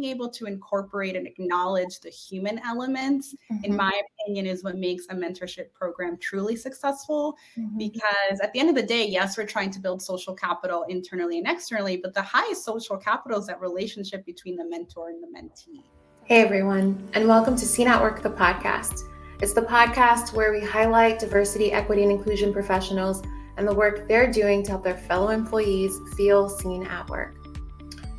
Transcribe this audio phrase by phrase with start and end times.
[0.00, 3.64] being able to incorporate and acknowledge the human elements, mm-hmm.
[3.64, 7.36] in my opinion, is what makes a mentorship program truly successful.
[7.58, 7.78] Mm-hmm.
[7.78, 11.38] Because at the end of the day, yes, we're trying to build social capital internally
[11.38, 15.28] and externally, but the highest social capital is that relationship between the mentor and the
[15.28, 15.84] mentee.
[16.24, 19.00] Hey, everyone, and welcome to Seen at Work, the podcast.
[19.40, 23.22] It's the podcast where we highlight diversity, equity, and inclusion professionals
[23.56, 27.36] and the work they're doing to help their fellow employees feel seen at work.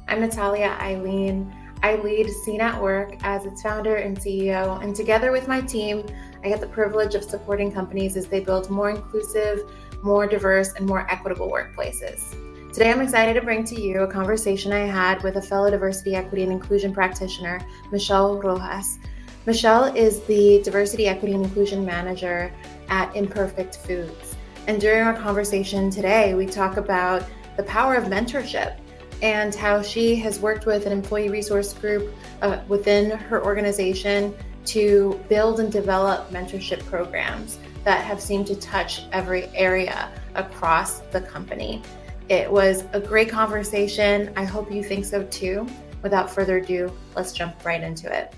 [0.07, 1.55] I'm Natalia Eileen.
[1.83, 6.05] I lead Seen at Work as its founder and CEO, and together with my team,
[6.43, 9.71] I get the privilege of supporting companies as they build more inclusive,
[10.03, 12.35] more diverse, and more equitable workplaces.
[12.71, 16.15] Today, I'm excited to bring to you a conversation I had with a fellow diversity,
[16.15, 17.59] equity, and inclusion practitioner,
[17.91, 18.99] Michelle Rojas.
[19.47, 22.53] Michelle is the Diversity, Equity, and Inclusion Manager
[22.89, 24.35] at Imperfect Foods.
[24.67, 27.25] And during our conversation today, we talk about
[27.57, 28.77] the power of mentorship
[29.21, 34.33] and how she has worked with an employee resource group uh, within her organization
[34.65, 41.21] to build and develop mentorship programs that have seemed to touch every area across the
[41.21, 41.81] company.
[42.29, 44.31] It was a great conversation.
[44.35, 45.67] I hope you think so too.
[46.01, 48.33] Without further ado, let's jump right into it.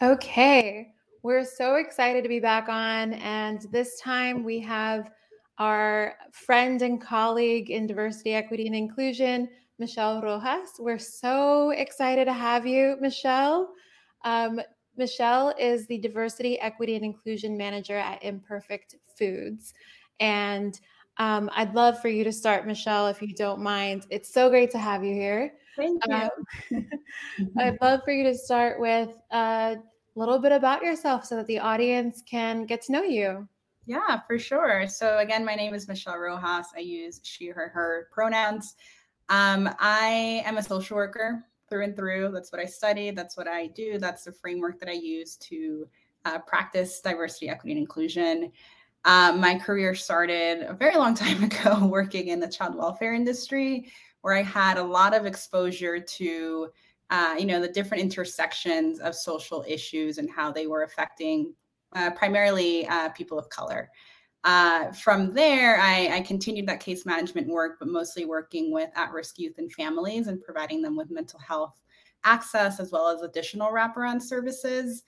[0.00, 3.14] Okay, we're so excited to be back on.
[3.14, 5.10] And this time we have
[5.58, 10.72] our friend and colleague in diversity, equity, and inclusion, Michelle Rojas.
[10.78, 13.72] We're so excited to have you, Michelle.
[14.24, 14.60] Um,
[14.96, 19.74] Michelle is the diversity, equity, and inclusion manager at Imperfect Foods.
[20.20, 20.78] And
[21.18, 24.06] um, I'd love for you to start, Michelle, if you don't mind.
[24.10, 25.54] It's so great to have you here.
[25.76, 26.14] Thank you.
[26.14, 26.90] Um,
[27.58, 29.76] I'd love for you to start with a
[30.14, 33.48] little bit about yourself so that the audience can get to know you.
[33.88, 34.86] Yeah, for sure.
[34.86, 36.66] So again, my name is Michelle Rojas.
[36.76, 38.76] I use she, her, her pronouns.
[39.30, 42.30] Um, I am a social worker through and through.
[42.34, 43.16] That's what I studied.
[43.16, 43.98] That's what I do.
[43.98, 45.88] That's the framework that I use to
[46.26, 48.52] uh, practice diversity, equity, and inclusion.
[49.06, 53.90] Um, my career started a very long time ago working in the child welfare industry,
[54.20, 56.68] where I had a lot of exposure to,
[57.08, 61.54] uh, you know, the different intersections of social issues and how they were affecting
[61.94, 63.90] uh, primarily uh, people of color.
[64.44, 69.12] Uh, from there, I, I, continued that case management work, but mostly working with at
[69.12, 71.82] risk youth and families and providing them with mental health
[72.24, 75.02] access as well as additional wraparound services.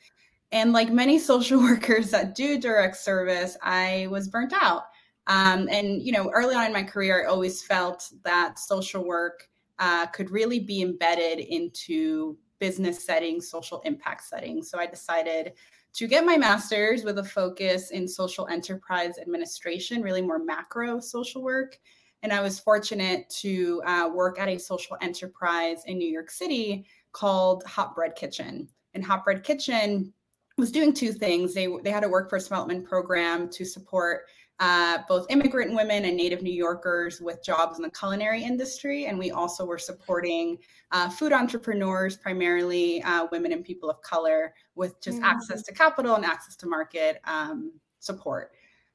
[0.53, 4.85] And like many social workers that do direct service, I was burnt out.
[5.27, 9.49] Um, and, you know, early on in my career, I always felt that social work
[9.79, 14.71] uh, could really be embedded into business settings, social impact settings.
[14.71, 15.53] So I decided
[15.93, 21.43] to get my master's with a focus in social enterprise administration, really more macro social
[21.43, 21.79] work.
[22.23, 26.87] And I was fortunate to uh, work at a social enterprise in New York City
[27.13, 28.69] called Hot Bread Kitchen.
[28.95, 30.13] And Hot Bread Kitchen
[30.59, 31.55] was doing two things.
[31.55, 34.23] They, they had a workforce development program to support
[34.61, 39.07] uh, both immigrant women and Native New Yorkers with jobs in the culinary industry.
[39.07, 40.59] And we also were supporting
[40.93, 45.25] uh, food entrepreneurs, primarily uh, women and people of color, with just mm-hmm.
[45.25, 48.53] access to capital and access to market um, support.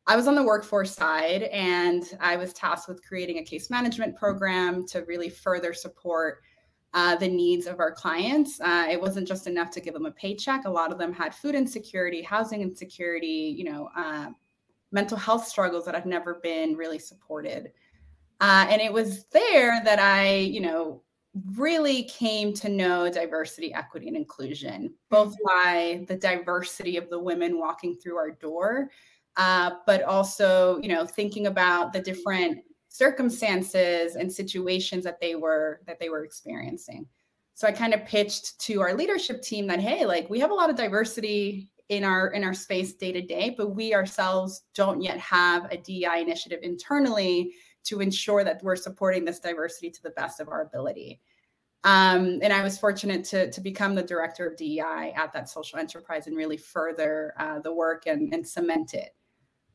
[0.08, 4.16] I was on the workforce side and I was tasked with creating a case management
[4.16, 6.44] program to really further support
[6.94, 8.62] uh, the needs of our clients.
[8.62, 10.66] Uh, it wasn't just enough to give them a paycheck.
[10.66, 14.28] A lot of them had food insecurity, housing insecurity, you know, uh,
[14.95, 17.72] mental health struggles that I've never been really supported.
[18.39, 21.03] Uh, and it was there that I, you know,
[21.56, 26.00] really came to know diversity, equity, and inclusion, both mm-hmm.
[26.00, 28.89] by the diversity of the women walking through our door,
[29.35, 35.81] uh, but also, you know, thinking about the different circumstances and situations that they were
[35.85, 37.05] that they were experiencing.
[37.53, 40.53] So I kind of pitched to our leadership team that, hey, like we have a
[40.53, 45.01] lot of diversity in our in our space day to day but we ourselves don't
[45.01, 47.53] yet have a DEI initiative internally
[47.84, 51.22] to ensure that we're supporting this diversity to the best of our ability
[51.85, 55.78] um, and I was fortunate to, to become the director of DEI at that social
[55.78, 59.16] enterprise and really further uh, the work and, and cement it.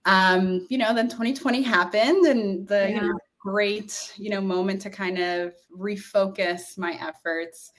[0.07, 2.89] Um, you know, then 2020 happened and the yeah.
[2.89, 7.71] you know, great, you know, moment to kind of refocus my efforts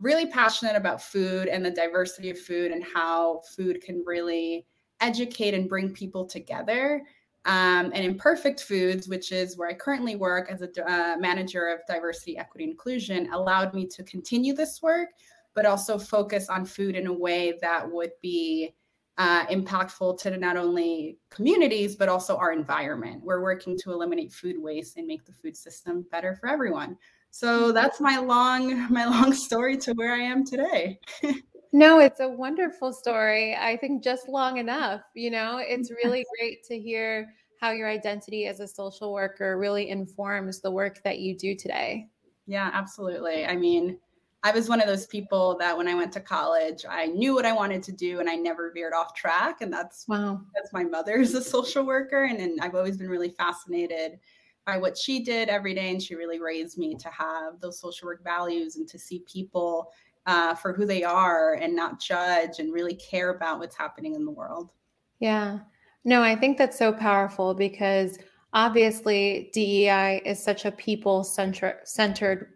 [0.00, 4.66] really passionate about food and the diversity of food and how food can really
[5.00, 7.02] educate and bring people together.
[7.46, 11.80] Um, and Imperfect Foods, which is where I currently work as a uh, manager of
[11.86, 15.08] diversity, equity, inclusion, allowed me to continue this work,
[15.54, 18.74] but also focus on food in a way that would be
[19.18, 23.22] uh, impactful to not only communities but also our environment.
[23.22, 26.96] We're working to eliminate food waste and make the food system better for everyone.
[27.30, 30.98] So that's my long my long story to where I am today.
[31.72, 33.54] no, it's a wonderful story.
[33.54, 35.58] I think just long enough, you know.
[35.58, 40.70] It's really great to hear how your identity as a social worker really informs the
[40.70, 42.08] work that you do today.
[42.46, 43.46] Yeah, absolutely.
[43.46, 43.98] I mean,
[44.42, 47.44] I was one of those people that when I went to college, I knew what
[47.44, 49.60] I wanted to do and I never veered off track.
[49.60, 50.40] And that's wow.
[50.54, 52.24] That's my mother's a social worker.
[52.24, 54.18] And, and I've always been really fascinated
[54.66, 55.90] by what she did every day.
[55.90, 59.90] And she really raised me to have those social work values and to see people
[60.26, 64.24] uh, for who they are and not judge and really care about what's happening in
[64.24, 64.70] the world.
[65.18, 65.60] Yeah.
[66.04, 68.18] No, I think that's so powerful because
[68.52, 72.48] obviously DEI is such a people centered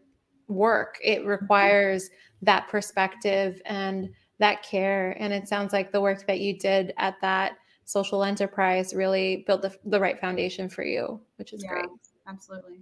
[0.49, 0.99] work.
[1.03, 2.11] It requires
[2.43, 5.17] that perspective and that care.
[5.21, 9.63] And it sounds like the work that you did at that social enterprise really built
[9.63, 11.89] the, the right foundation for you, which is yeah, great.
[12.27, 12.81] Absolutely.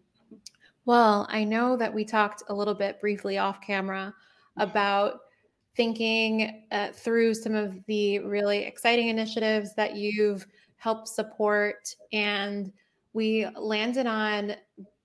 [0.85, 4.15] Well, I know that we talked a little bit briefly off camera
[4.57, 5.21] about
[5.77, 10.47] thinking uh, through some of the really exciting initiatives that you've
[10.77, 11.95] helped support.
[12.13, 12.73] And
[13.13, 14.57] we landed on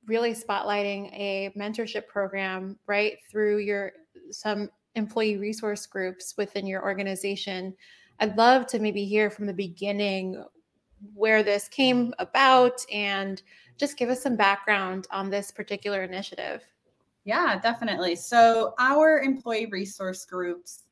[0.08, 3.92] really spotlighting a mentorship program right through your
[4.32, 7.76] some employee resource groups within your organization.
[8.20, 10.44] I'd love to maybe hear from the beginning
[11.14, 13.42] where this came about and
[13.78, 16.64] just give us some background on this particular initiative.
[17.26, 18.16] Yeah, definitely.
[18.16, 20.84] So our employee resource groups,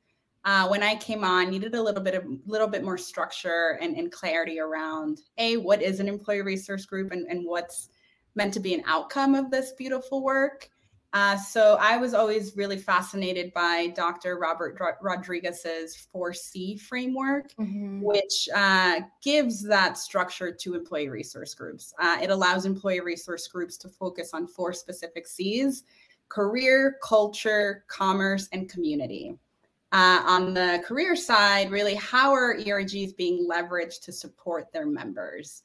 [0.44, 3.80] uh, when I came on, needed a little bit of a little bit more structure
[3.82, 7.90] and, and clarity around a what is an employee resource group and, and what's
[8.36, 10.70] meant to be an outcome of this beautiful work.
[11.16, 14.38] Uh, so I was always really fascinated by Dr.
[14.38, 18.02] Robert Rodriguez's 4C framework, mm-hmm.
[18.02, 21.94] which uh, gives that structure to employee resource groups.
[22.00, 25.86] Uh, it allows employee resource groups to focus on four specific C's
[26.28, 29.38] career, culture, commerce, and community.
[29.94, 35.64] Uh, on the career side, really, how are ERGs being leveraged to support their members?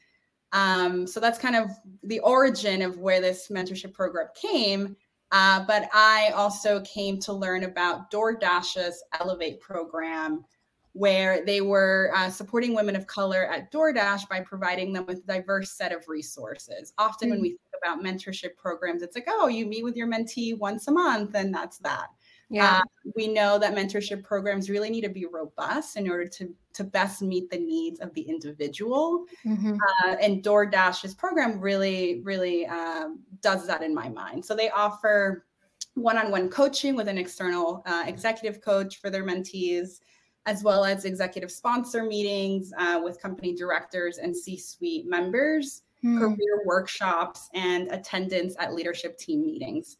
[0.52, 1.70] Um, so that's kind of
[2.04, 4.96] the origin of where this mentorship program came.
[5.32, 10.44] Uh, but I also came to learn about DoorDash's Elevate program,
[10.92, 15.26] where they were uh, supporting women of color at DoorDash by providing them with a
[15.26, 16.92] diverse set of resources.
[16.98, 17.34] Often, mm-hmm.
[17.34, 20.88] when we think about mentorship programs, it's like, oh, you meet with your mentee once
[20.88, 22.08] a month, and that's that.
[22.50, 22.78] Yeah.
[22.78, 26.84] Uh, we know that mentorship programs really need to be robust in order to, to
[26.84, 29.24] best meet the needs of the individual.
[29.46, 29.74] Mm-hmm.
[29.74, 34.44] Uh, and DoorDash's program really, really um, does that in my mind.
[34.44, 35.46] So they offer
[35.94, 40.00] one on one coaching with an external uh, executive coach for their mentees,
[40.46, 46.18] as well as executive sponsor meetings uh, with company directors and C suite members, mm.
[46.18, 49.98] career workshops, and attendance at leadership team meetings.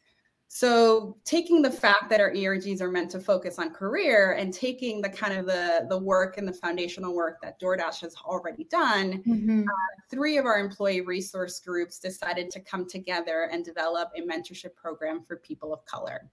[0.53, 5.01] So taking the fact that our ERGs are meant to focus on career and taking
[5.01, 9.23] the kind of the the work and the foundational work that DoorDash has already done,
[9.25, 9.61] mm-hmm.
[9.61, 9.73] uh,
[10.09, 15.23] three of our employee resource groups decided to come together and develop a mentorship program
[15.25, 16.29] for people of color.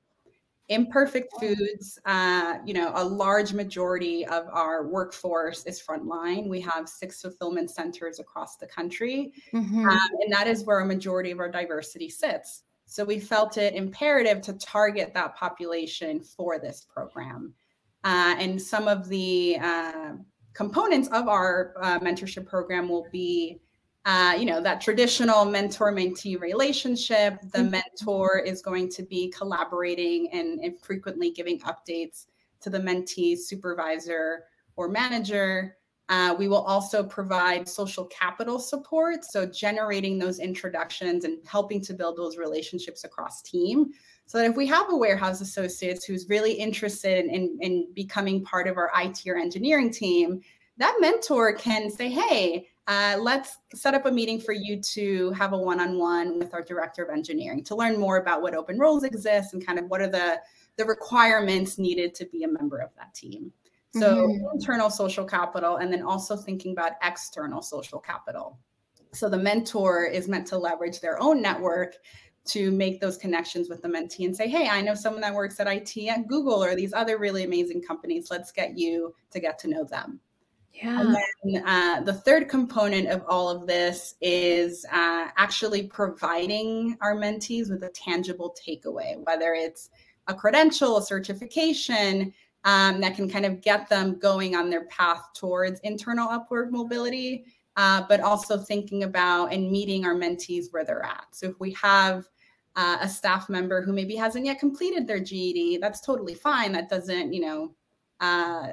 [0.69, 6.49] Imperfect Foods, uh, you know, a large majority of our workforce is frontline.
[6.49, 9.88] We have six fulfillment centers across the country, mm-hmm.
[9.88, 12.65] um, and that is where a majority of our diversity sits.
[12.90, 17.53] So we felt it imperative to target that population for this program.
[18.03, 20.12] Uh, and some of the uh,
[20.55, 23.60] components of our uh, mentorship program will be,
[24.06, 27.39] uh, you know, that traditional mentor-mentee relationship.
[27.53, 27.72] The mm-hmm.
[27.72, 32.24] mentor is going to be collaborating and, and frequently giving updates
[32.62, 34.44] to the mentee supervisor
[34.77, 35.77] or manager.
[36.08, 41.93] Uh, we will also provide social capital support, so generating those introductions and helping to
[41.93, 43.93] build those relationships across team.
[44.24, 48.43] So that if we have a warehouse associate who's really interested in, in, in becoming
[48.43, 50.41] part of our IT or engineering team,
[50.79, 55.53] that mentor can say, hey, uh, let's set up a meeting for you to have
[55.53, 59.53] a one-on-one with our director of engineering to learn more about what open roles exist
[59.53, 60.41] and kind of what are the,
[60.77, 63.53] the requirements needed to be a member of that team.
[63.98, 64.44] So mm-hmm.
[64.55, 68.58] internal social capital, and then also thinking about external social capital.
[69.12, 71.96] So the mentor is meant to leverage their own network
[72.48, 75.60] to make those connections with the mentee and say, hey, I know someone that works
[75.60, 78.28] at IT at Google or these other really amazing companies.
[78.31, 80.20] Let's get you to get to know them.
[80.72, 81.00] Yeah.
[81.00, 87.17] And then uh, the third component of all of this is uh, actually providing our
[87.17, 89.90] mentees with a tangible takeaway, whether it's
[90.28, 92.32] a credential, a certification,
[92.69, 97.46] um, that can kind of get them going on their path towards internal upward mobility,
[97.77, 101.25] uh, but also thinking about and meeting our mentees where they're at.
[101.31, 102.27] So if we have
[102.77, 106.72] uh, a staff member who maybe hasn't yet completed their GED, that's totally fine.
[106.72, 107.75] That doesn't, you know,
[108.20, 108.72] uh,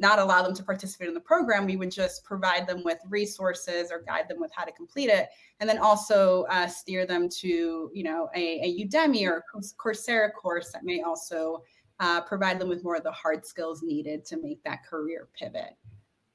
[0.00, 1.66] not allow them to participate in the program.
[1.66, 5.28] We would just provide them with resources or guide them with how to complete it,
[5.60, 9.44] and then also uh, steer them to, you know, a, a Udemy or
[9.76, 11.62] Coursera course that may also
[12.00, 15.76] uh, provide them with more of the hard skills needed to make that career pivot.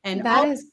[0.04, 0.72] And that also, is.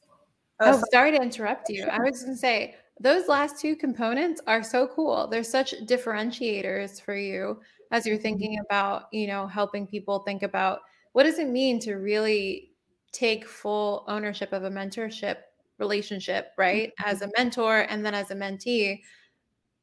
[0.59, 1.85] Oh, oh, sorry to interrupt you.
[1.85, 5.27] I was going to say those last two components are so cool.
[5.27, 7.59] They're such differentiators for you
[7.91, 8.65] as you're thinking mm-hmm.
[8.69, 10.79] about, you know, helping people think about
[11.13, 12.71] what does it mean to really
[13.11, 15.37] take full ownership of a mentorship
[15.79, 16.89] relationship, right?
[16.89, 17.09] Mm-hmm.
[17.09, 19.01] As a mentor and then as a mentee,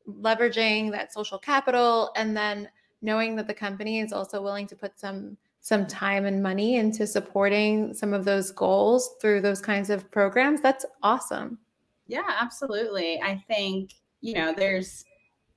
[0.06, 2.68] leveraging that social capital and then
[3.02, 7.06] knowing that the company is also willing to put some some time and money into
[7.06, 11.58] supporting some of those goals through those kinds of programs that's awesome.
[12.06, 13.20] Yeah absolutely.
[13.20, 15.04] I think you know there's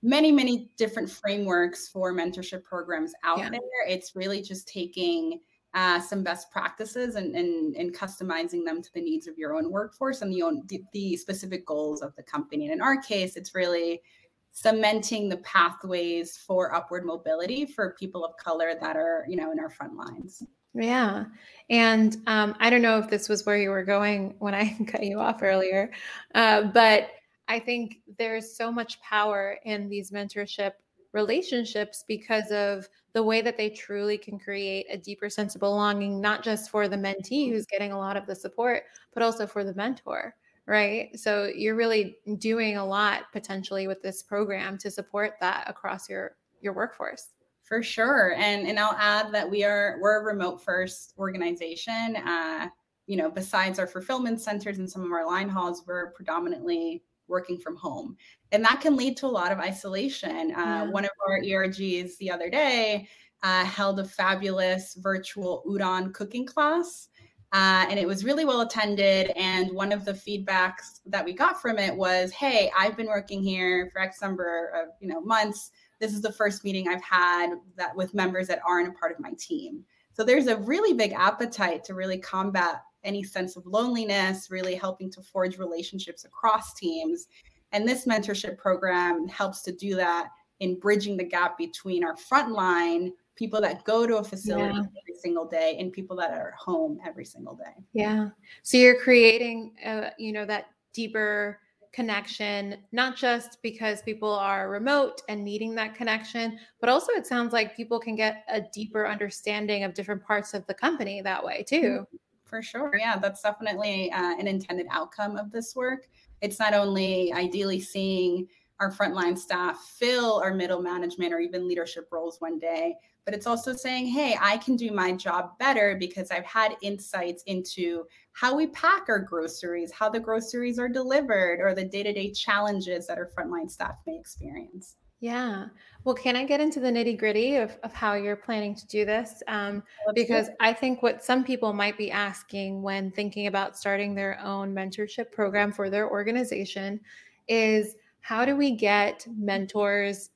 [0.04, 3.50] many many different frameworks for mentorship programs out yeah.
[3.50, 3.88] there.
[3.88, 5.40] It's really just taking
[5.74, 9.72] uh, some best practices and, and, and customizing them to the needs of your own
[9.72, 12.66] workforce and the, own, the, the specific goals of the company.
[12.66, 14.02] And in our case it's really
[14.52, 19.60] cementing the pathways for upward mobility for people of color that are you know in
[19.60, 20.44] our front lines.
[20.74, 21.26] Yeah.
[21.70, 25.04] And um, i don't know if this was where you were going when i cut
[25.04, 25.92] you off earlier
[26.36, 27.10] uh, but
[27.48, 30.74] i think there's so much power in these mentorship
[31.14, 36.22] relationships because of the way that they truly can create a deeper sense of belonging
[36.22, 39.66] not just for the mentee who's getting a lot of the support but also for
[39.66, 40.34] the mentor
[40.68, 41.18] right?
[41.20, 46.36] So you're really doing a lot potentially with this program to support that across your
[46.62, 47.30] your workforce.
[47.64, 52.18] For sure, and and I'll add that we are we're a remote first organization.
[52.18, 52.68] Uh,
[53.08, 57.58] you know, besides our fulfillment centers and some of our line hauls, we're predominantly working
[57.58, 58.18] from home,
[58.52, 60.52] and that can lead to a lot of isolation.
[60.52, 60.90] Uh, yeah.
[60.90, 63.08] One of our ERGs the other day
[63.42, 67.08] uh, held a fabulous virtual udon cooking class
[67.54, 69.32] uh, and it was really well attended.
[69.36, 73.44] And one of the feedbacks that we got from it was, "Hey, I've been working
[73.44, 75.72] here for X number of you know months.
[76.00, 79.20] This is the first meeting I've had that with members that aren't a part of
[79.20, 84.52] my team." So there's a really big appetite to really combat any sense of loneliness,
[84.52, 87.28] really helping to forge relationships across teams.
[87.72, 90.30] And this mentorship program helps to do that
[90.60, 94.80] in bridging the gap between our frontline people that go to a facility yeah.
[94.80, 97.74] every single day and people that are home every single day.
[97.94, 98.30] Yeah.
[98.64, 101.60] So you're creating, uh, you know, that deeper
[101.94, 107.52] connection, not just because people are remote and needing that connection, but also it sounds
[107.54, 111.64] like people can get a deeper understanding of different parts of the company that way
[111.68, 111.82] too.
[111.82, 112.18] Mm-hmm.
[112.46, 112.94] For sure.
[112.98, 116.10] Yeah, that's definitely uh, an intended outcome of this work.
[116.42, 118.48] It's not only ideally seeing
[118.82, 122.96] our frontline staff fill our middle management or even leadership roles one day,
[123.26, 127.44] but it's also saying, hey, I can do my job better because I've had insights
[127.44, 132.12] into how we pack our groceries, how the groceries are delivered, or the day to
[132.12, 134.96] day challenges that our frontline staff may experience.
[135.20, 135.68] Yeah.
[136.04, 139.06] Well, can I get into the nitty gritty of, of how you're planning to do
[139.06, 139.44] this?
[139.48, 139.84] Um,
[140.16, 144.74] because I think what some people might be asking when thinking about starting their own
[144.74, 147.00] mentorship program for their organization
[147.48, 150.30] is how do we get mentors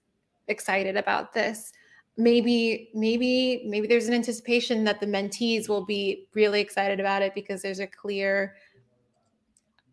[0.48, 1.72] excited about this?
[2.18, 7.34] maybe maybe maybe there's an anticipation that the mentees will be really excited about it
[7.36, 8.56] because there's a clear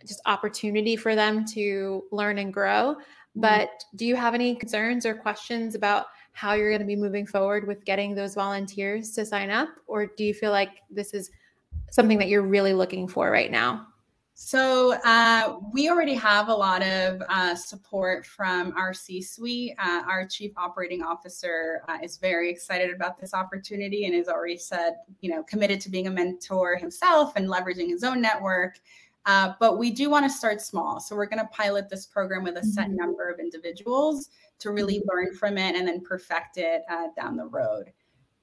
[0.06, 3.40] just opportunity for them to learn and grow mm-hmm.
[3.40, 7.26] but do you have any concerns or questions about how you're going to be moving
[7.26, 11.30] forward with getting those volunteers to sign up or do you feel like this is
[11.90, 13.86] something that you're really looking for right now
[14.44, 19.74] so uh, we already have a lot of uh, support from our C-suite.
[19.78, 24.56] Uh, our chief operating officer uh, is very excited about this opportunity and has already
[24.56, 28.80] said, you know, committed to being a mentor himself and leveraging his own network.
[29.26, 30.98] Uh, but we do want to start small.
[30.98, 32.96] So we're going to pilot this program with a set mm-hmm.
[32.96, 35.08] number of individuals to really mm-hmm.
[35.08, 37.92] learn from it and then perfect it uh, down the road.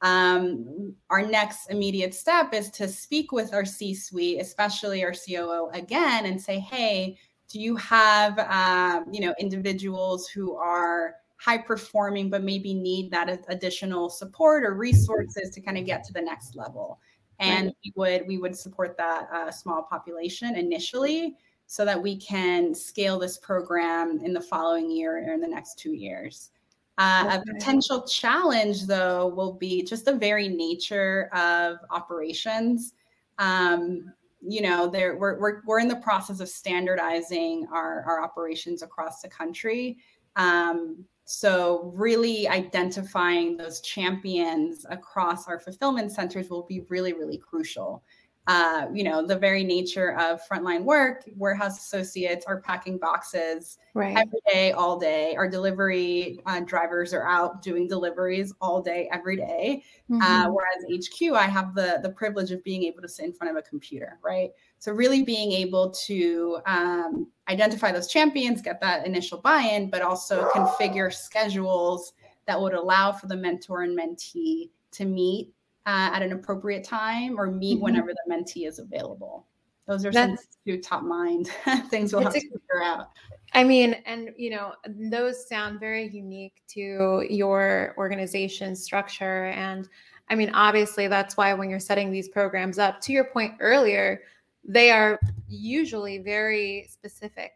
[0.01, 5.69] Um, our next immediate step is to speak with our C suite, especially our COO
[5.73, 7.17] again, and say, hey,
[7.49, 13.43] do you have um, you know individuals who are high performing but maybe need that
[13.47, 16.99] additional support or resources to kind of get to the next level
[17.39, 17.75] and right.
[17.83, 23.17] we would we would support that uh, small population initially so that we can scale
[23.17, 26.51] this program in the following year or in the next two years
[26.99, 32.93] Uh, A potential challenge, though, will be just the very nature of operations.
[33.37, 38.83] Um, you know, there we're, we're we're in the process of standardizing our our operations
[38.83, 39.97] across the country.
[40.35, 48.03] Um, so really identifying those champions across our fulfillment centers will be really really crucial
[48.49, 54.17] uh, you know, the very nature of frontline work, warehouse associates are packing boxes right.
[54.17, 55.35] every day, all day.
[55.35, 59.83] Our delivery uh, drivers are out doing deliveries all day, every day.
[60.11, 60.21] Uh, mm-hmm.
[60.23, 63.55] Uh, whereas HQ, I have the the privilege of being able to sit in front
[63.55, 64.49] of a computer, right?
[64.79, 70.49] So really being able to um, identify those champions, get that initial buy-in, but also
[70.49, 72.13] configure schedules
[72.47, 75.53] that would allow for the mentor and mentee to meet
[75.89, 77.85] uh, at an appropriate time or meet mm-hmm.
[77.85, 79.47] whenever the mentee is available.
[79.87, 81.47] Those are That's, some two top mind
[81.89, 83.09] things we'll have to figure out.
[83.53, 89.45] I mean, and you know, those sound very unique to your organization structure.
[89.45, 89.89] And
[90.29, 94.21] I mean, obviously, that's why when you're setting these programs up, to your point earlier,
[94.63, 97.53] they are usually very specific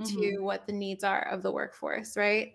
[0.00, 0.20] mm-hmm.
[0.20, 2.54] to what the needs are of the workforce, right?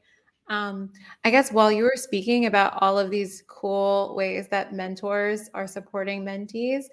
[0.49, 0.91] Um,
[1.23, 5.67] I guess while you were speaking about all of these cool ways that mentors are
[5.67, 6.85] supporting mentees,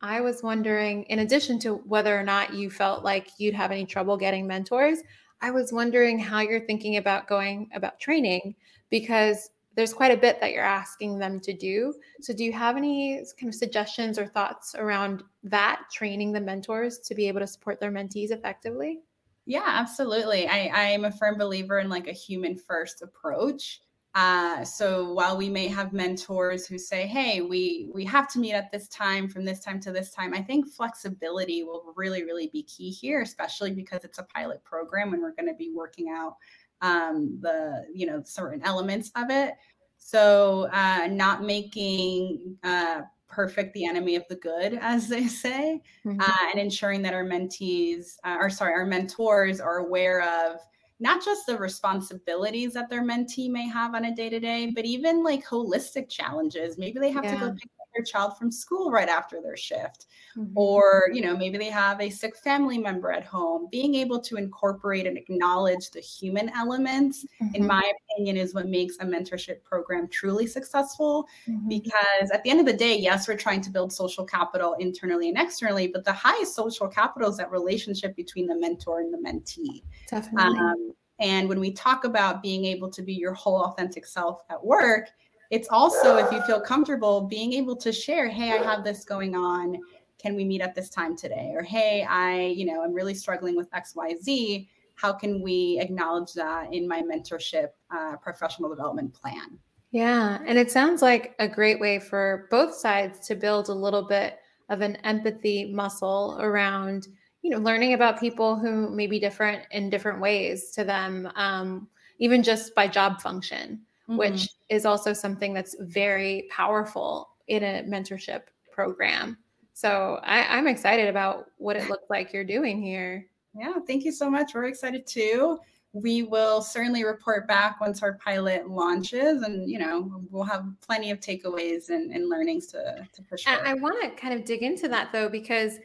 [0.00, 3.84] I was wondering, in addition to whether or not you felt like you'd have any
[3.84, 4.98] trouble getting mentors,
[5.40, 8.56] I was wondering how you're thinking about going about training
[8.90, 11.94] because there's quite a bit that you're asking them to do.
[12.20, 16.98] So, do you have any kind of suggestions or thoughts around that training the mentors
[17.00, 19.00] to be able to support their mentees effectively?
[19.48, 20.46] Yeah, absolutely.
[20.46, 23.80] I, I am a firm believer in like a human first approach.
[24.14, 28.52] Uh, so while we may have mentors who say, "Hey, we we have to meet
[28.52, 32.48] at this time from this time to this time," I think flexibility will really really
[32.52, 36.10] be key here, especially because it's a pilot program and we're going to be working
[36.10, 36.34] out
[36.82, 39.54] um, the you know certain elements of it.
[39.96, 46.20] So uh, not making uh, perfect the enemy of the good, as they say, mm-hmm.
[46.20, 50.60] uh, and ensuring that our mentees, uh, or sorry, our mentors are aware of
[51.00, 54.84] not just the responsibilities that their mentee may have on a day to day, but
[54.84, 56.76] even like holistic challenges.
[56.76, 57.34] Maybe they have yeah.
[57.34, 60.06] to go pick their child from school right after their shift
[60.36, 60.56] mm-hmm.
[60.56, 64.36] or you know maybe they have a sick family member at home being able to
[64.36, 67.54] incorporate and acknowledge the human elements mm-hmm.
[67.56, 71.68] in my opinion is what makes a mentorship program truly successful mm-hmm.
[71.68, 75.28] because at the end of the day yes we're trying to build social capital internally
[75.28, 79.18] and externally but the highest social capital is that relationship between the mentor and the
[79.18, 84.06] mentee definitely um, and when we talk about being able to be your whole authentic
[84.06, 85.08] self at work
[85.50, 89.34] it's also if you feel comfortable being able to share hey i have this going
[89.34, 89.78] on.
[90.18, 91.52] Can we meet at this time today?
[91.54, 96.72] Or hey i you know i'm really struggling with xyz how can we acknowledge that
[96.72, 99.58] in my mentorship uh, professional development plan?
[99.92, 104.02] Yeah and it sounds like a great way for both sides to build a little
[104.02, 107.08] bit of an empathy muscle around
[107.42, 111.88] you know learning about people who may be different in different ways to them um,
[112.18, 114.16] even just by job function mm-hmm.
[114.16, 118.42] which is also something that's very powerful in a mentorship
[118.72, 119.38] program.
[119.72, 123.26] So I, am excited about what it looks like you're doing here.
[123.54, 124.54] Yeah, thank you so much.
[124.54, 125.58] We're excited too.
[125.92, 131.10] We will certainly report back once our pilot launches, and you know we'll have plenty
[131.10, 133.46] of takeaways and, and learnings to to push.
[133.46, 135.78] I, I want to kind of dig into that though, because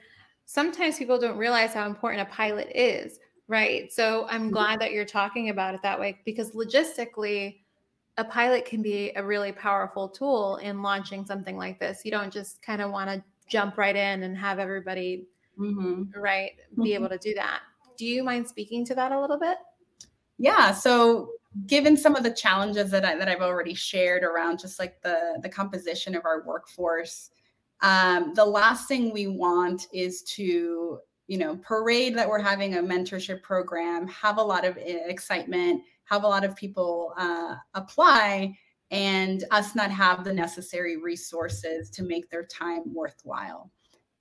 [0.45, 3.91] sometimes people don't realize how important a pilot is, right?
[3.93, 4.49] So I'm mm-hmm.
[4.53, 7.59] glad that you're talking about it that way because logistically,
[8.17, 12.01] a pilot can be a really powerful tool in launching something like this.
[12.05, 15.25] You don't just kind of want to jump right in and have everybody
[15.59, 16.03] mm-hmm.
[16.19, 16.93] right be mm-hmm.
[16.93, 17.61] able to do that.
[17.97, 19.57] Do you mind speaking to that a little bit?
[20.37, 20.73] Yeah.
[20.73, 21.31] So
[21.67, 25.39] given some of the challenges that I that I've already shared around just like the
[25.41, 27.31] the composition of our workforce,
[27.81, 32.81] um, the last thing we want is to you know parade that we're having a
[32.81, 35.81] mentorship program, have a lot of eh, excitement
[36.13, 38.55] have a lot of people uh, apply
[38.91, 43.71] and us not have the necessary resources to make their time worthwhile.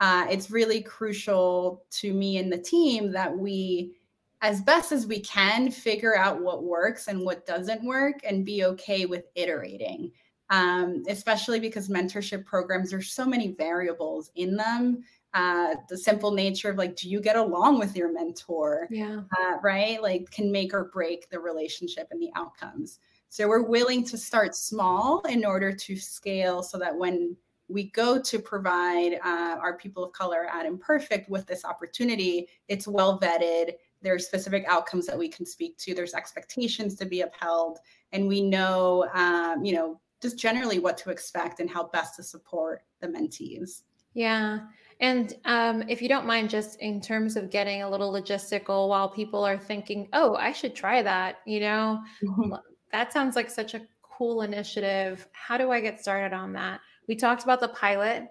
[0.00, 3.94] Uh, it's really crucial to me and the team that we,
[4.40, 8.64] as best as we can, figure out what works and what doesn't work and be
[8.64, 10.10] okay with iterating.
[10.50, 15.02] Um, especially because mentorship programs, there's so many variables in them
[15.34, 18.86] uh, the simple nature of like, do you get along with your mentor?
[18.90, 19.22] Yeah.
[19.38, 20.02] Uh, right.
[20.02, 22.98] Like, can make or break the relationship and the outcomes.
[23.28, 27.36] So we're willing to start small in order to scale so that when
[27.68, 32.86] we go to provide uh, our people of color at Imperfect with this opportunity, it's
[32.86, 37.78] well vetted, there's specific outcomes that we can speak to there's expectations to be upheld
[38.12, 42.22] and we know um, you know just generally what to expect and how best to
[42.22, 43.82] support the mentees
[44.14, 44.60] yeah
[45.02, 49.08] and um, if you don't mind just in terms of getting a little logistical while
[49.08, 52.54] people are thinking oh i should try that you know mm-hmm.
[52.90, 57.14] that sounds like such a cool initiative how do i get started on that we
[57.14, 58.28] talked about the pilot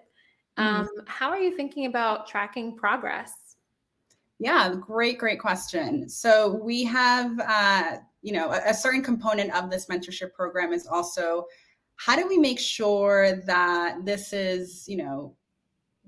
[0.58, 0.80] mm-hmm.
[0.80, 3.34] um, how are you thinking about tracking progress
[4.42, 6.08] yeah, great, great question.
[6.08, 10.84] So we have, uh, you know, a, a certain component of this mentorship program is
[10.84, 11.46] also
[11.94, 15.36] how do we make sure that this is, you know,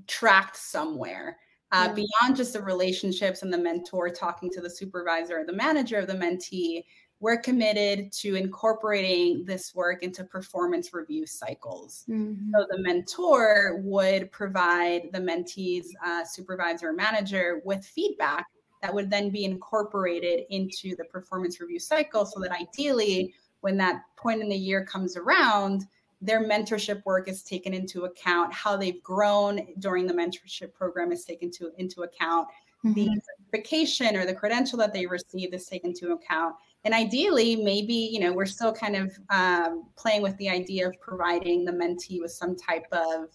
[0.07, 1.37] tracked somewhere
[1.73, 1.95] uh, yeah.
[1.95, 6.07] beyond just the relationships and the mentor talking to the supervisor or the manager of
[6.07, 6.85] the mentee
[7.25, 12.05] we're committed to incorporating this work into performance review cycles.
[12.07, 12.51] Mm-hmm.
[12.53, 18.47] So the mentor would provide the mentee's uh, supervisor or manager with feedback
[18.83, 24.03] that would then be incorporated into the performance review cycle so that ideally, when that
[24.19, 25.85] point in the year comes around,
[26.25, 31.25] their mentorship work is taken into account, how they've grown during the mentorship program is
[31.25, 32.49] taken to, into account,
[32.85, 32.95] mm-hmm.
[32.95, 33.21] the
[33.53, 38.21] certification or the credential that they received is taken into account and ideally maybe you
[38.21, 42.31] know we're still kind of um, playing with the idea of providing the mentee with
[42.31, 43.29] some type of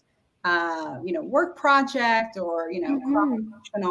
[0.46, 3.82] uh, you know work project or you know mm-hmm.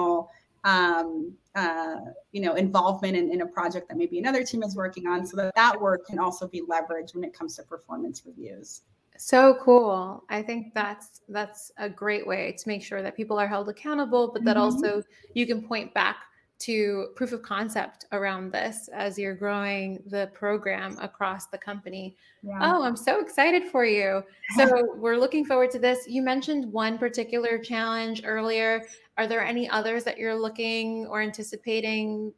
[0.64, 1.96] Um, uh,
[2.32, 5.36] you know involvement in, in a project that maybe another team is working on so
[5.36, 8.82] that that work can also be leveraged when it comes to performance reviews
[9.16, 13.48] so cool i think that's that's a great way to make sure that people are
[13.48, 14.84] held accountable but that mm-hmm.
[14.84, 15.02] also
[15.34, 16.16] you can point back
[16.60, 22.16] to proof of concept around this as you're growing the program across the company.
[22.42, 22.58] Yeah.
[22.60, 24.24] Oh, I'm so excited for you.
[24.56, 26.08] So, we're looking forward to this.
[26.08, 28.82] You mentioned one particular challenge earlier.
[29.16, 32.32] Are there any others that you're looking or anticipating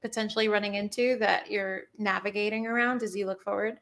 [0.00, 3.78] potentially running into that you're navigating around as you look forward?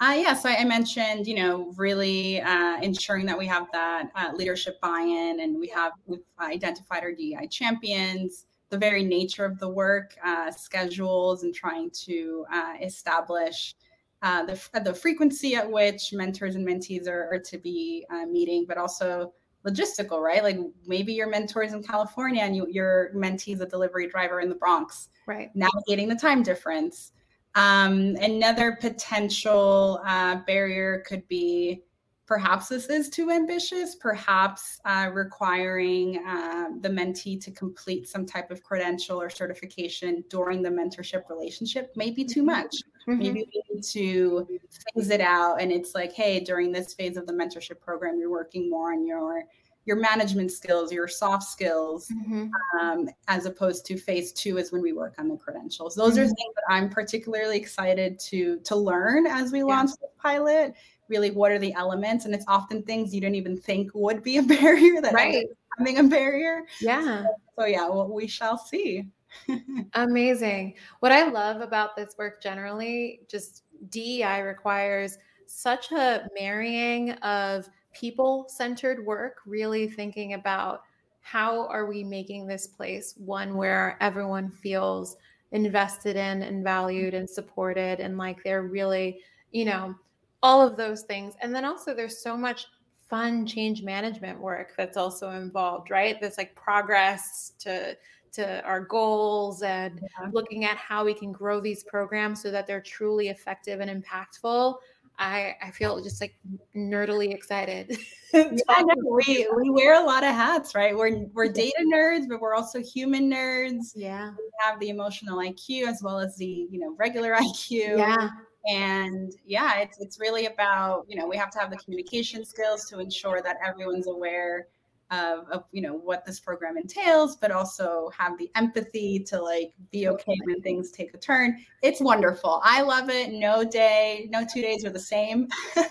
[0.00, 4.08] Uh, yes, yeah, so I mentioned, you know, really uh, ensuring that we have that
[4.14, 9.58] uh, leadership buy-in, and we have we've identified our DEI champions the very nature of
[9.58, 13.74] the work, uh, schedules, and trying to uh, establish
[14.22, 18.64] uh, the, the frequency at which mentors and mentees are, are to be uh, meeting,
[18.66, 19.32] but also
[19.66, 20.42] logistical, right?
[20.42, 24.54] Like maybe your mentors in California and you, your is a delivery driver in the
[24.54, 25.50] Bronx, right?
[25.54, 27.12] Navigating the time difference.
[27.54, 31.82] Um, another potential uh, barrier could be
[32.30, 38.52] perhaps this is too ambitious, perhaps uh, requiring uh, the mentee to complete some type
[38.52, 42.62] of credential or certification during the mentorship relationship may be too mm-hmm.
[42.62, 42.76] much.
[43.08, 43.18] Mm-hmm.
[43.18, 44.46] Maybe we need to
[44.94, 45.60] phase it out.
[45.60, 49.04] And it's like, hey, during this phase of the mentorship program, you're working more on
[49.04, 49.42] your
[49.86, 52.48] your management skills, your soft skills, mm-hmm.
[52.78, 55.96] um, as opposed to phase two is when we work on the credentials.
[55.96, 56.20] Those mm-hmm.
[56.20, 59.64] are things that I'm particularly excited to to learn as we yeah.
[59.64, 60.74] launch the pilot
[61.10, 64.38] really what are the elements and it's often things you didn't even think would be
[64.38, 65.46] a barrier that right.
[65.76, 66.62] becoming a barrier.
[66.80, 67.24] Yeah.
[67.24, 69.06] So, so yeah well, we shall see.
[69.94, 70.74] Amazing.
[71.00, 78.46] What i love about this work generally just dei requires such a marrying of people
[78.48, 80.82] centered work really thinking about
[81.20, 85.16] how are we making this place one where everyone feels
[85.52, 89.20] invested in and valued and supported and like they're really
[89.50, 89.94] you know
[90.42, 91.34] all of those things.
[91.40, 92.66] And then also there's so much
[93.08, 96.20] fun change management work that's also involved, right?
[96.20, 97.96] This like progress to
[98.32, 100.28] to our goals and yeah.
[100.32, 104.76] looking at how we can grow these programs so that they're truly effective and impactful.
[105.18, 106.34] I, I feel just like
[106.74, 107.98] nerdily excited.
[108.32, 108.94] yeah, no,
[109.26, 110.96] we we wear a lot of hats, right?
[110.96, 113.92] We're we're data nerds, but we're also human nerds.
[113.94, 117.98] Yeah, we have the emotional IQ as well as the you know regular IQ.
[117.98, 118.30] Yeah,
[118.66, 122.84] and yeah it's it's really about you know we have to have the communication skills
[122.86, 124.66] to ensure that everyone's aware
[125.10, 129.72] of, of you know what this program entails but also have the empathy to like
[129.90, 134.44] be okay when things take a turn it's wonderful i love it no day no
[134.52, 135.48] two days are the same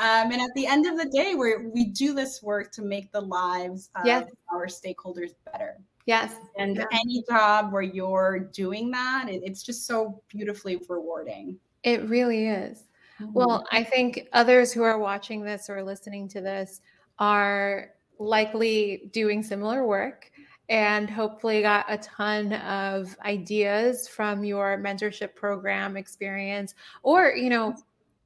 [0.00, 3.10] Um, and at the end of the day, we we do this work to make
[3.10, 4.30] the lives of yes.
[4.52, 5.76] our stakeholders better.
[6.06, 6.34] Yes.
[6.56, 6.84] And yeah.
[6.92, 11.58] any job where you're doing that, it, it's just so beautifully rewarding.
[11.82, 12.84] It really is.
[13.20, 13.32] Mm-hmm.
[13.32, 16.80] Well, I think others who are watching this or listening to this
[17.18, 20.30] are likely doing similar work
[20.68, 27.74] and hopefully got a ton of ideas from your mentorship program experience or you know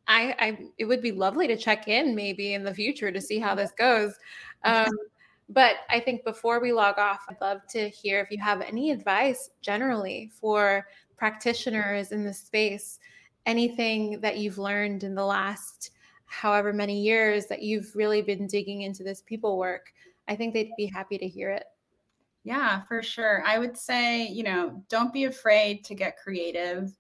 [0.08, 3.38] I, I it would be lovely to check in maybe in the future to see
[3.38, 4.14] how this goes
[4.64, 4.88] um,
[5.48, 8.90] But I think before we log off, I'd love to hear if you have any
[8.90, 10.86] advice generally for
[11.16, 12.98] practitioners in this space,
[13.46, 15.90] anything that you've learned in the last
[16.26, 19.92] however many years that you've really been digging into this people work.
[20.28, 21.64] I think they'd be happy to hear it.
[22.44, 23.44] Yeah, for sure.
[23.46, 26.92] I would say, you know, don't be afraid to get creative.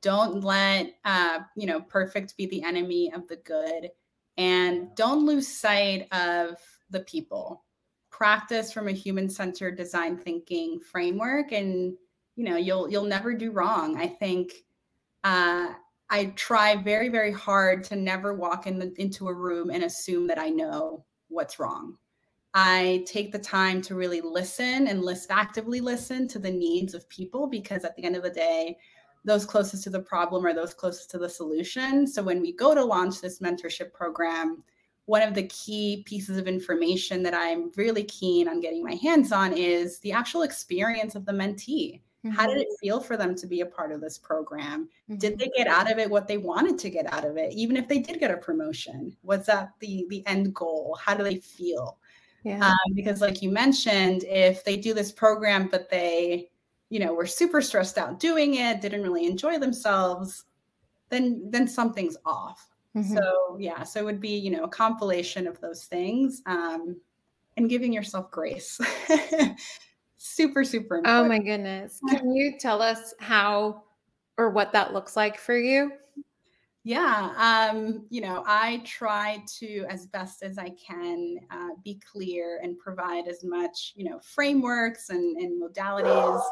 [0.00, 3.90] Don't let, uh, you know, perfect be the enemy of the good.
[4.38, 6.56] And don't lose sight of
[6.90, 7.64] the people
[8.12, 11.94] practice from a human-centered design thinking framework and
[12.36, 14.52] you know you'll you'll never do wrong i think
[15.24, 15.68] uh,
[16.10, 20.26] i try very very hard to never walk in the, into a room and assume
[20.26, 21.96] that i know what's wrong
[22.54, 27.08] i take the time to really listen and list actively listen to the needs of
[27.08, 28.76] people because at the end of the day
[29.24, 32.74] those closest to the problem are those closest to the solution so when we go
[32.74, 34.62] to launch this mentorship program
[35.06, 39.32] one of the key pieces of information that I'm really keen on getting my hands
[39.32, 42.00] on is the actual experience of the mentee.
[42.24, 42.36] Mm-hmm.
[42.36, 42.86] How did it mm-hmm.
[42.86, 44.88] feel for them to be a part of this program?
[45.10, 45.18] Mm-hmm.
[45.18, 47.52] Did they get out of it what they wanted to get out of it?
[47.52, 50.96] Even if they did get a promotion, was that the the end goal?
[51.00, 51.98] How do they feel?
[52.44, 52.64] Yeah.
[52.64, 56.50] Um, because, like you mentioned, if they do this program but they,
[56.90, 60.44] you know, were super stressed out doing it, didn't really enjoy themselves,
[61.08, 62.68] then then something's off.
[62.96, 63.16] Mm-hmm.
[63.16, 67.00] So yeah, so it would be, you know, a compilation of those things um,
[67.56, 68.78] and giving yourself grace.
[70.22, 71.24] super, super important.
[71.24, 72.00] Oh my goodness.
[72.08, 73.82] Can you tell us how
[74.38, 75.92] or what that looks like for you?
[76.84, 82.58] Yeah, um, you know, I try to, as best as I can, uh, be clear
[82.60, 86.42] and provide as much, you know, frameworks and, and modalities.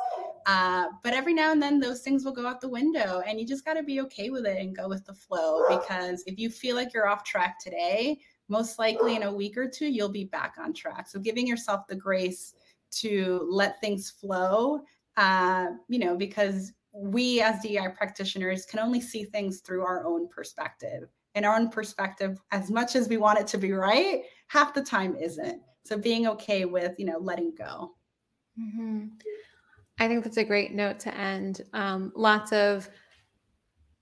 [0.47, 3.47] Uh, but every now and then, those things will go out the window, and you
[3.47, 5.63] just got to be okay with it and go with the flow.
[5.69, 9.69] Because if you feel like you're off track today, most likely in a week or
[9.69, 11.09] two, you'll be back on track.
[11.09, 12.55] So, giving yourself the grace
[12.93, 14.81] to let things flow,
[15.17, 20.29] uh, you know, because we as DEI practitioners can only see things through our own
[20.29, 21.09] perspective.
[21.35, 24.83] And our own perspective, as much as we want it to be right, half the
[24.83, 25.63] time isn't.
[25.85, 27.93] So being okay with, you know, letting go.
[28.61, 29.07] Mm-hmm.
[30.01, 31.63] I think that's a great note to end.
[31.73, 32.89] Um, lots of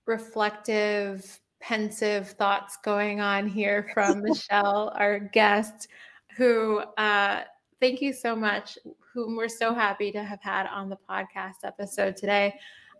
[0.05, 5.87] reflective, pensive thoughts going on here from Michelle, our guest,
[6.35, 7.43] who uh,
[7.79, 8.77] thank you so much,
[9.13, 12.53] whom we're so happy to have had on the podcast episode today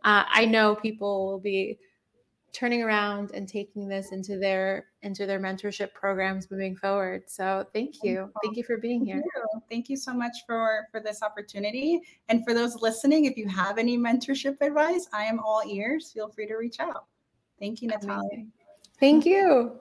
[0.04, 1.78] uh, I know people will be
[2.52, 7.24] turning around and taking this into their into their mentorship programs moving forward.
[7.28, 8.32] So thank you.
[8.44, 9.16] Thank you for being here.
[9.16, 12.02] Thank you, thank you so much for for this opportunity.
[12.30, 16.12] And for those listening, if you have any mentorship advice, I am all ears.
[16.12, 17.06] Feel free to reach out.
[17.60, 18.46] Thank you, Natalia.
[19.00, 19.80] Thank you.